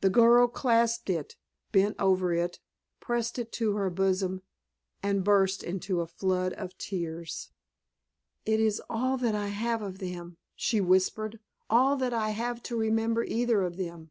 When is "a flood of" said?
6.00-6.78